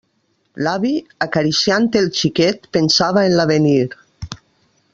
[0.67, 0.93] L'avi,
[1.25, 3.79] acariciant el xiquet, pensava en l'avenir.